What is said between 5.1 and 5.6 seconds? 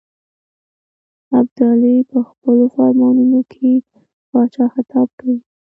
کوي.